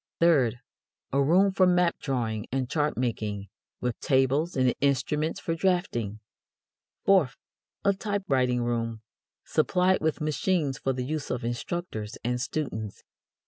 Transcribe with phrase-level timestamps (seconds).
[0.19, 0.57] Third,
[1.13, 3.49] a room for map drawing and chart making,
[3.81, 6.19] with tables and instruments for draughting.
[7.05, 7.37] Fourth,
[7.85, 9.03] a typewriting room,
[9.45, 13.03] supplied with machines for the use of instructors and students.